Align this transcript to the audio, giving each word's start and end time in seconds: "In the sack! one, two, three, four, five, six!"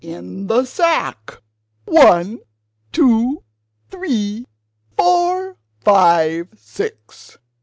"In 0.03 0.47
the 0.47 0.65
sack! 0.65 1.43
one, 1.85 2.39
two, 2.91 3.43
three, 3.91 4.47
four, 4.97 5.57
five, 5.79 6.47
six!" 6.57 7.37